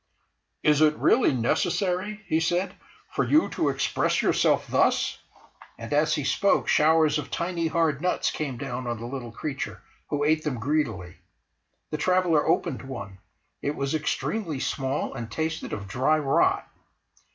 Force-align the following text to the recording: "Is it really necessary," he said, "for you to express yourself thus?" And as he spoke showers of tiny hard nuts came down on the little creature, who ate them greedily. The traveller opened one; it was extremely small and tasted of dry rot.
"Is 0.63 0.81
it 0.81 0.95
really 0.95 1.31
necessary," 1.31 2.21
he 2.25 2.39
said, 2.39 2.73
"for 3.11 3.23
you 3.23 3.49
to 3.49 3.69
express 3.69 4.23
yourself 4.23 4.65
thus?" 4.65 5.19
And 5.77 5.93
as 5.93 6.15
he 6.15 6.23
spoke 6.23 6.67
showers 6.67 7.19
of 7.19 7.29
tiny 7.29 7.67
hard 7.67 8.01
nuts 8.01 8.31
came 8.31 8.57
down 8.57 8.87
on 8.87 8.97
the 8.99 9.05
little 9.05 9.31
creature, 9.31 9.79
who 10.07 10.23
ate 10.23 10.43
them 10.43 10.59
greedily. 10.59 11.17
The 11.91 11.97
traveller 11.97 12.43
opened 12.47 12.81
one; 12.81 13.19
it 13.61 13.75
was 13.75 13.93
extremely 13.93 14.59
small 14.59 15.13
and 15.13 15.29
tasted 15.29 15.71
of 15.71 15.87
dry 15.87 16.17
rot. 16.17 16.67